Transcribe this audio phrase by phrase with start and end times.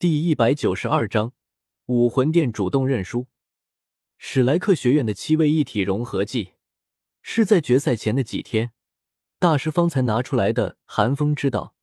[0.00, 1.34] 第一百九十二章
[1.84, 3.26] 武魂殿主动认输。
[4.16, 6.54] 史莱克学院的七位一体融合技
[7.20, 8.72] 是在决赛前的几天，
[9.38, 10.78] 大师方才拿出来的。
[10.86, 11.74] 寒风知道，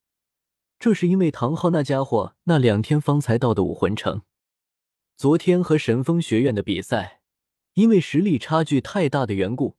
[0.80, 4.24] 这是因为唐昊那家伙那两天方才到的武魂城。
[5.16, 7.22] 昨天和神风学院的比赛，
[7.76, 9.78] 因为实力差距太大的缘故，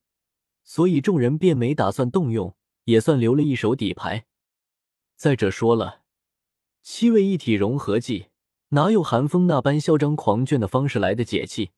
[0.62, 4.26] 所以众人便没打算动用，也算留了一手底牌。
[5.16, 6.02] 再者说了。
[6.80, 8.27] 七位一体融合技
[8.70, 11.70] 哪有寒风那般嚣张狂狷的方式来的解气？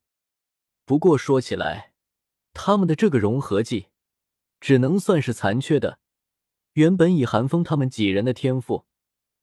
[0.84, 1.92] 不过说起来，
[2.52, 3.86] 他们的这个融合技
[4.60, 6.00] 只能算是残缺的。
[6.72, 8.86] 原本以寒风他们几人的天赋，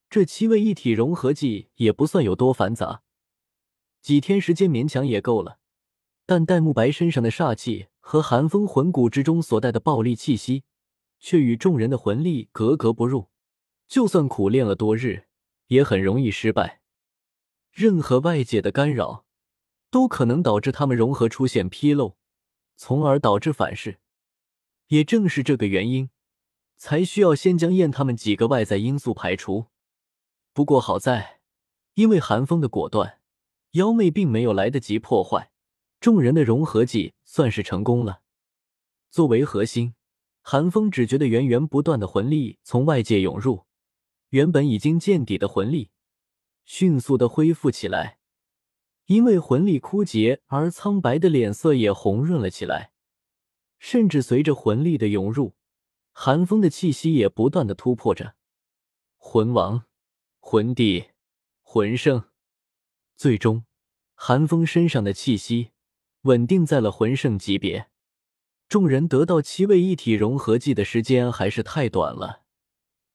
[0.10, 3.04] 这七位一体融合技也不算有多繁杂，
[4.02, 5.60] 几天时间勉强也够了。
[6.26, 10.64] 但戴沐白身上的煞气和寒风魂骨之中所带的暴力气息，
[11.20, 13.30] 却与众人的魂力格格不入。
[13.88, 15.28] 就算苦练了多日。
[15.68, 16.77] 也很容易失败，
[17.78, 19.24] 任何外界的干扰
[19.92, 22.16] 都可能导致他们融合出现纰漏，
[22.76, 24.00] 从而导致反噬。
[24.88, 26.10] 也正是这个原因，
[26.76, 29.68] 才需要先将燕他们几个外在因素排除。
[30.54, 31.40] 不过好在，
[31.94, 33.20] 因为寒风的果断，
[33.74, 35.52] 妖魅并没有来得及破坏，
[36.00, 38.22] 众人的融合技算是成功了。
[39.12, 39.94] 作为核心，
[40.42, 43.68] 寒风只觉得源源不断的魂力从外界涌入。
[44.30, 45.92] 原本已经见底的魂力
[46.70, 48.20] 迅速的恢复起来，
[49.06, 52.92] 因为魂力枯竭而苍白的脸色也红润了起来，
[53.80, 55.56] 甚至随着魂力的涌入，
[56.12, 58.36] 寒风的气息也不断的突破着
[59.16, 59.86] 魂王、
[60.40, 61.12] 魂帝、
[61.62, 62.26] 魂圣，
[63.16, 63.64] 最终
[64.14, 65.72] 寒风身上的气息
[66.24, 67.90] 稳定在了魂圣级别。
[68.68, 72.44] 众人得到七位一体融合技的时间还是太短了。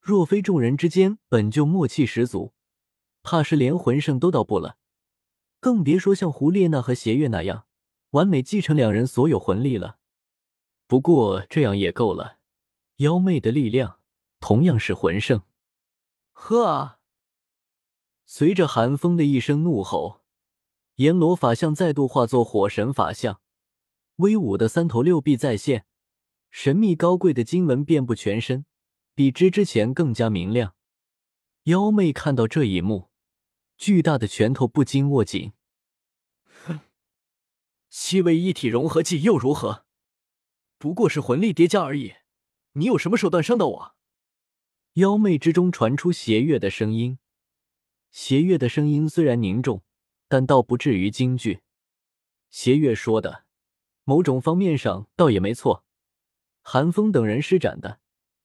[0.00, 2.54] 若非众人之间本就默契十足，
[3.22, 4.76] 怕是连魂圣都到不了，
[5.60, 7.66] 更别说像胡列娜和邪月那样
[8.10, 9.98] 完美继承两人所有魂力了。
[10.86, 12.38] 不过这样也够了。
[12.96, 13.98] 妖媚的力量
[14.38, 15.42] 同样是魂圣。
[16.32, 16.98] 呵啊！
[18.26, 20.20] 随着寒风的一声怒吼，
[20.96, 23.40] 阎罗法相再度化作火神法相，
[24.16, 25.86] 威武的三头六臂再现，
[26.50, 28.66] 神秘高贵的经文遍布全身。
[29.14, 30.74] 比之之前更加明亮。
[31.64, 33.10] 妖媚看到这一幕，
[33.82, 35.54] 巨大的拳头不禁握紧。
[36.44, 36.78] 哼，
[37.90, 39.86] 七位一体融合技又如何？
[40.78, 42.14] 不过是魂力叠加而已。
[42.74, 43.96] 你有什么手段伤到我？
[44.92, 47.18] 妖魅之中传出邪月的声音。
[48.12, 49.82] 邪月的声音虽然凝重，
[50.28, 51.62] 但倒不至于惊惧。
[52.50, 53.46] 邪月说的，
[54.04, 55.84] 某种方面上倒也没错。
[56.60, 57.98] 寒风等人施展的。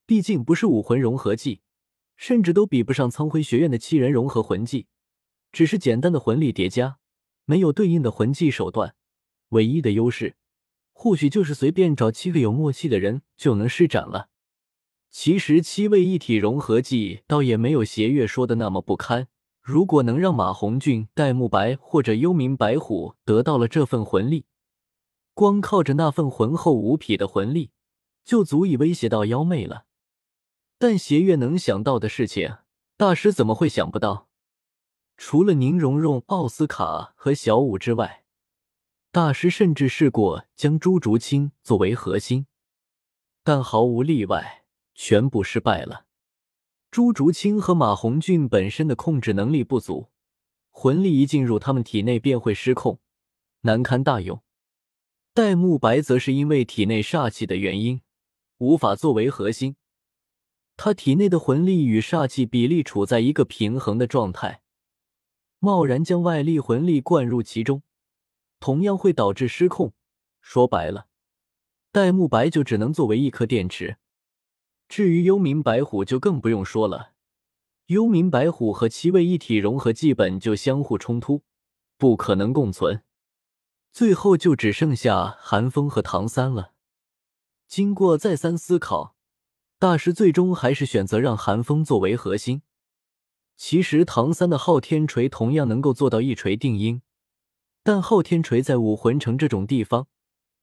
[0.07, 1.61] 毕竟不是武魂融合技，
[2.15, 4.87] 甚至都比不上苍辉学院的七人融合魂技，
[5.51, 6.97] 只是简单的魂力叠加，
[7.45, 8.95] 没有对应的魂技手段。
[9.49, 10.35] 唯一的优势，
[10.93, 14.29] 或许就是随便找七个有默契的人就能施展了。
[15.09, 19.29] 其实七位一体融合技倒也没有邪月说的那么不堪。
[19.61, 24.45] 如果能让马红俊、戴沐白或者幽冥白虎得到了这份魂力，
[25.33, 27.71] 光靠着那份浑厚无匹的魂力，
[28.23, 29.85] 就足以威胁到妖魅了。
[30.77, 32.57] 但邪月能想到的事情，
[32.95, 34.26] 大师怎么会想不到？
[35.17, 38.23] 除了宁荣荣、奥斯卡和小舞之外，
[39.11, 42.45] 大师甚至试过将朱竹清作为核心，
[43.43, 44.63] 但毫无例外，
[44.93, 46.05] 全部失败了。
[46.91, 50.09] 朱竹清和马红俊本身的控制能力不足，
[50.69, 52.99] 魂力一进入他们体内便会失控，
[53.61, 54.41] 难堪大用。
[55.33, 58.01] 戴沐白则是因为体内煞气的原因，
[58.59, 59.75] 无法作为核心。
[60.77, 64.61] 他体内的魂力与煞气比例处在一个平衡的状态，
[65.59, 67.81] 贸然将外力魂力灌入其中，
[68.59, 69.93] 同样会导致失控。
[70.41, 71.07] 说白了，
[71.91, 73.97] 戴沐白就只能作为一颗电池。
[74.87, 77.13] 至于幽冥白虎，就更不用说了。
[77.87, 81.43] 幽冥白虎和七位一体融合，基本就相互冲突，
[81.97, 83.03] 不可能共存。
[83.91, 86.73] 最后就只剩下寒风和唐三了。
[87.67, 89.15] 经过再三思考。
[89.79, 92.63] 大师最终还是选择让寒风作为核心。
[93.57, 97.01] 其实唐三的昊天锤同样能够做到一锤定音，
[97.83, 100.07] 但昊天锤在武魂城这种地方，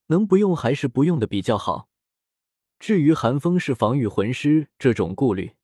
[0.06, 1.88] 能不用还是不用的比较好。
[2.78, 5.54] 至于寒风是防御魂师这种顾虑，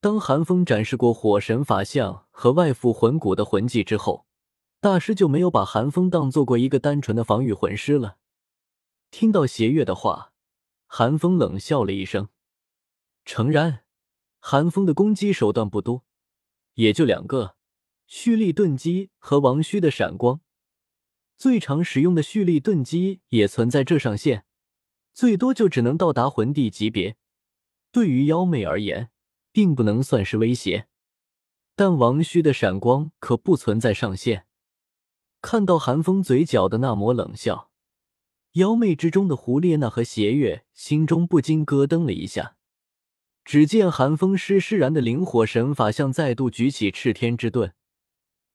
[0.00, 4.26] 当寒风展示过火神法相和外附魂骨的魂技之后，
[4.80, 8.18] 大师就没有把寒风当做过一个单纯的防御魂师了。
[9.10, 10.32] 听到邪月的话，
[10.86, 12.28] 寒风冷笑了一声。
[13.24, 13.84] 诚然，
[14.40, 16.04] 寒风的攻击手段不多，
[16.74, 17.56] 也就两个，
[18.06, 20.40] 蓄力盾击和王虚的闪光。
[21.36, 24.44] 最常使用的蓄力盾击也存在这上限，
[25.12, 27.16] 最多就只能到达魂帝级别。
[27.90, 29.10] 对于妖媚而言，
[29.52, 30.86] 并不能算是威胁。
[31.76, 34.46] 但王虚的闪光可不存在上限。
[35.40, 37.70] 看到寒风嘴角的那抹冷笑，
[38.52, 42.56] 妖媚之中的胡列娜和邪月心中不禁咯噔了一下。
[43.44, 47.72] 只见寒风施施然的灵火神法像再度举起赤天之盾，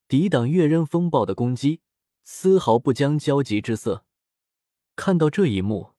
[0.07, 1.81] 抵挡月刃风暴的攻击。
[2.31, 4.05] 丝毫不将焦急之色。
[4.95, 5.93] 看到这一幕，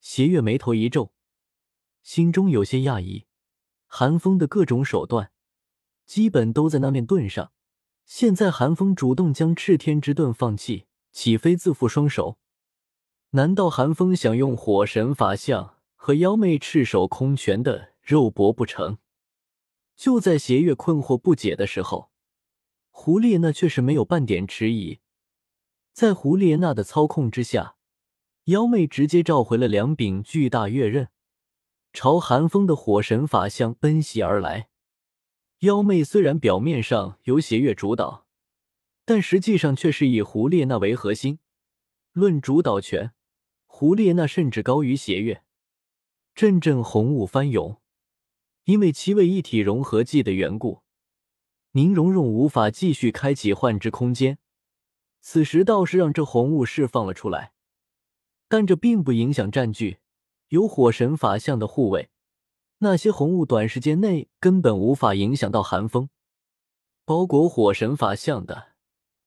[0.00, 1.12] 邪月眉头一皱，
[2.00, 3.24] 心中有些讶异。
[3.86, 5.32] 寒风的各种手段，
[6.06, 7.50] 基本都在那面盾上。
[8.04, 12.38] 现在寒风主动将赤天之盾放弃，岂非自负双手？
[13.30, 18.98] 难道寒风想用火神法相和妖媚赤手空拳的肉搏不成？
[19.96, 22.10] 就在邪月困惑不解的时候，
[22.90, 25.00] 胡列娜却是没有半点迟疑。
[25.94, 27.76] 在胡列娜的操控之下，
[28.44, 31.08] 妖妹直接召回了两柄巨大月刃，
[31.94, 34.68] 朝寒风的火神法相奔袭而来。
[35.60, 38.26] 妖媚虽然表面上由邪月主导，
[39.06, 41.38] 但实际上却是以胡列娜为核心。
[42.12, 43.14] 论主导权，
[43.64, 45.42] 胡列娜甚至高于邪月。
[46.34, 47.80] 阵阵红雾翻涌，
[48.64, 50.82] 因为七位一体融合技的缘故，
[51.72, 54.38] 宁荣荣无法继续开启幻之空间。
[55.20, 57.52] 此时倒是让这红雾释放了出来，
[58.48, 59.98] 但这并不影响占据。
[60.48, 62.10] 有火神法相的护卫，
[62.78, 66.08] 那些红雾短时间内根本无法影响到寒风。
[67.04, 68.74] 包裹火神法相的，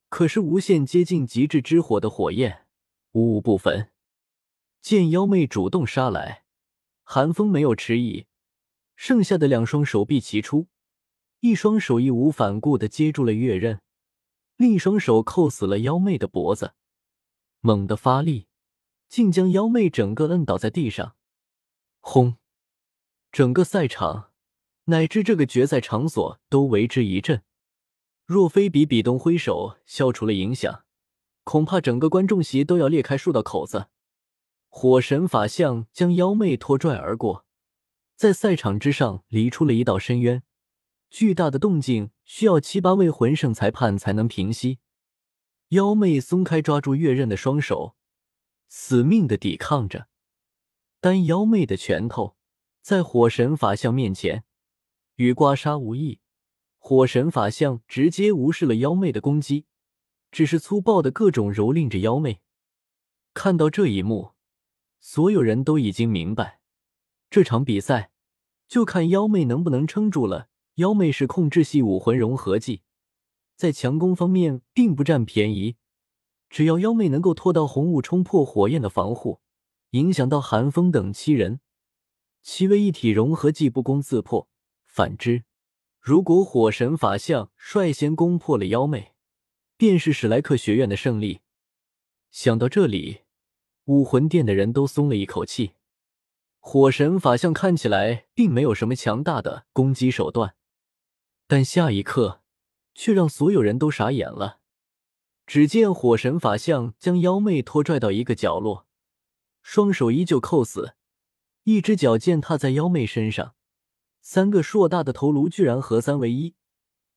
[0.09, 2.65] 可是无限接近极致之火的火焰，
[3.11, 3.91] 无物不焚。
[4.81, 6.43] 见妖妹主动杀来，
[7.03, 8.25] 寒风没有迟疑，
[8.97, 10.67] 剩下的两双手臂齐出，
[11.39, 13.79] 一双手义无反顾的接住了月刃。
[14.57, 16.73] 另一双手扣死了妖媚的脖子，
[17.61, 18.47] 猛地发力，
[19.07, 21.15] 竟将妖媚整个摁倒在地上。
[21.99, 22.37] 轰！
[23.31, 24.31] 整个赛场
[24.85, 27.43] 乃至这个决赛场所都为之一震。
[28.25, 30.85] 若非比比东挥手消除了影响，
[31.43, 33.89] 恐怕整个观众席都要裂开数道口子。
[34.69, 37.45] 火神法相将妖媚拖拽而过，
[38.17, 40.41] 在赛场之上离出了一道深渊。
[41.09, 44.79] 巨大的动静需要七八位魂圣裁判才能平息。
[45.69, 47.95] 妖媚松开抓住月刃的双手，
[48.67, 50.07] 死命的抵抗着。
[50.99, 52.35] 但妖媚的拳头
[52.81, 54.45] 在火神法相面前
[55.17, 56.19] 与刮痧无异，
[56.79, 59.67] 火神法相直接无视了妖媚的攻击，
[60.31, 62.41] 只是粗暴的各种蹂躏着妖媚。
[63.35, 64.33] 看到这一幕，
[64.99, 66.56] 所有人都已经明白，
[67.29, 68.11] 这场比赛
[68.67, 70.49] 就看妖妹能不能撑住了。
[70.75, 72.83] 妖妹是控制系武魂融合技，
[73.55, 75.75] 在强攻方面并不占便宜。
[76.49, 79.41] 只要妖妹能够拖到红雾冲破火焰的防护，
[79.89, 81.59] 影响到寒风等七人，
[82.43, 84.47] 七位一体融合技不攻自破。
[84.85, 85.43] 反之，
[85.99, 89.13] 如果火神法相率先攻破了妖妹，
[89.75, 91.41] 便是史莱克学院的胜利。
[92.29, 93.21] 想到这里，
[93.85, 95.71] 武魂殿的人都松了一口气。
[96.69, 100.55] 火神法相看起来并没有什么强大的攻击手段。
[101.47, 102.41] 但下一刻，
[102.93, 104.59] 却让所有人都傻眼了。
[105.45, 108.85] 只见火神法相将妖妹拖拽到一个角落，
[109.61, 110.95] 双手依旧扣死，
[111.63, 113.53] 一只脚践踏在妖媚身上，
[114.19, 116.55] 三个硕大的头颅居然合三为一。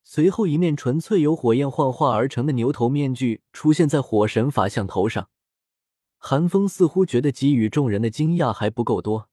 [0.05, 5.29] 随后，一面纯粹由火焰幻化而成的牛头面具出现在火神法相头上。
[6.19, 9.29] 寒风似乎觉得给予众人的惊讶还不够多，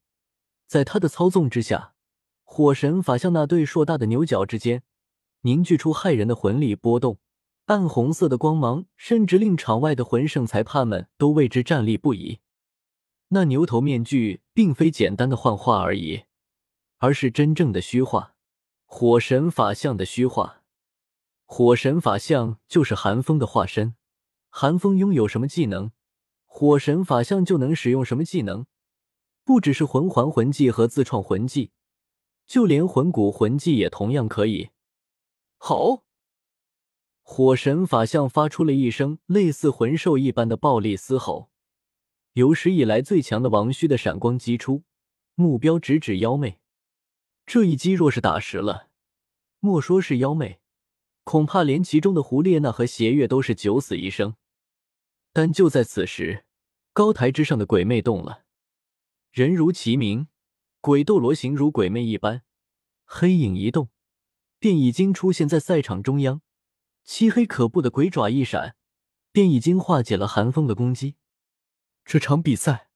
[0.68, 1.94] 在他的操纵之下。
[2.44, 4.84] 火神法相那对硕大的牛角之间
[5.42, 7.20] 凝聚出骇人的魂力波动，
[7.66, 12.40] 暗红色的光芒甚至令场外的魂圣裁判们都为之站立不已。
[13.30, 16.24] 那牛头面具并非简单的幻化而已，
[17.00, 18.34] 而是真正的虚化，
[18.86, 20.64] 火神法相的虚化。
[21.46, 23.96] 火神法相就是寒风的化身，
[24.50, 25.92] 寒风拥有什么技能，
[26.46, 28.66] 火神法相就能使用什么技能，
[29.48, 31.72] 不只是魂环魂技和自创魂技。
[32.46, 34.72] 就连魂骨魂技也同样可以。
[35.58, 36.04] 好，
[37.22, 41.50] 火神法相发出了一声类似魂兽一般的暴力嘶吼，
[42.34, 44.84] 有史以来最强的王虚的闪光击出，
[45.36, 46.60] 目标直指妖妹。
[47.46, 48.90] 这一击若是打实了，
[49.62, 50.60] 莫说是妖媚，
[51.24, 54.36] 恐怕连其中的胡列娜和邪月都是九死一生。
[55.32, 56.44] 但就在此时，
[56.92, 58.44] 高台之上的鬼魅动了，
[59.32, 60.28] 人如其名。
[60.80, 62.44] 鬼斗罗形如鬼魅一般，
[63.04, 63.90] 黑影一动，
[64.58, 66.42] 便已经出现在赛场中央，
[67.04, 68.78] 漆黑可怖的鬼爪一闪，
[69.34, 71.16] 便已经化解了寒风的攻击。
[72.06, 72.90] 这场比赛，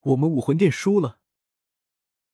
[0.00, 1.20] 我们武魂殿输了。